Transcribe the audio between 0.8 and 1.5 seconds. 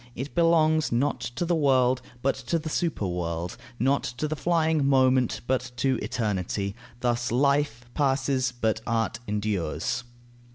not to